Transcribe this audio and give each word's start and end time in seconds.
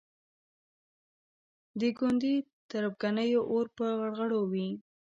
د 1.79 1.81
ګوندي 1.97 2.35
تربګنیو 2.69 3.41
اور 3.53 3.65
په 3.77 3.85
غړغړو 3.99 4.41
وي. 4.51 4.69